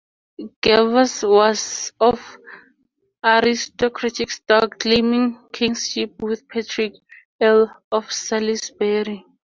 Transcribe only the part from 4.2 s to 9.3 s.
stock, claiming kinship with Patrick, Earl of Salisbury.